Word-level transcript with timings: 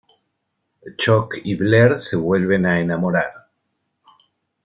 Chuck 0.97 1.35
y 1.43 1.53
Blair 1.53 2.01
se 2.01 2.15
vuelven 2.15 2.65
a 2.65 2.79
enamorar. 2.79 3.51